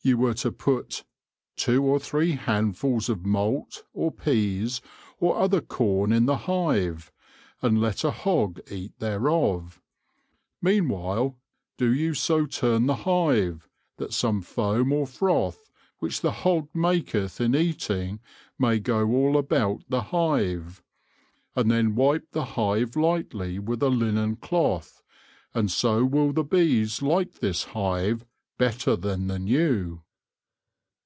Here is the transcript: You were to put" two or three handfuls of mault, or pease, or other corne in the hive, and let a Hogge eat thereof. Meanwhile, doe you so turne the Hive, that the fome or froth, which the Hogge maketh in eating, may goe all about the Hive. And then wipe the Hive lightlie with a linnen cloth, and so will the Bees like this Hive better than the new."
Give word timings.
You 0.00 0.16
were 0.16 0.32
to 0.34 0.50
put" 0.52 1.04
two 1.56 1.84
or 1.84 1.98
three 1.98 2.32
handfuls 2.32 3.10
of 3.10 3.26
mault, 3.26 3.82
or 3.92 4.10
pease, 4.10 4.80
or 5.18 5.36
other 5.36 5.60
corne 5.60 6.12
in 6.12 6.24
the 6.24 6.36
hive, 6.38 7.12
and 7.60 7.78
let 7.78 8.04
a 8.04 8.10
Hogge 8.10 8.60
eat 8.72 8.98
thereof. 9.00 9.82
Meanwhile, 10.62 11.36
doe 11.76 11.84
you 11.90 12.14
so 12.14 12.46
turne 12.46 12.86
the 12.86 12.94
Hive, 13.04 13.68
that 13.98 14.12
the 14.12 14.32
fome 14.40 14.92
or 14.92 15.06
froth, 15.06 15.68
which 15.98 16.22
the 16.22 16.30
Hogge 16.40 16.70
maketh 16.74 17.38
in 17.38 17.54
eating, 17.54 18.20
may 18.58 18.78
goe 18.80 19.06
all 19.10 19.36
about 19.36 19.80
the 19.90 20.04
Hive. 20.04 20.82
And 21.54 21.70
then 21.70 21.94
wipe 21.94 22.30
the 22.30 22.44
Hive 22.56 22.96
lightlie 22.96 23.58
with 23.58 23.82
a 23.82 23.90
linnen 23.90 24.36
cloth, 24.36 25.02
and 25.52 25.70
so 25.70 26.02
will 26.06 26.32
the 26.32 26.44
Bees 26.44 27.02
like 27.02 27.40
this 27.40 27.64
Hive 27.74 28.24
better 28.58 28.96
than 28.96 29.28
the 29.28 29.38
new." 29.38 30.02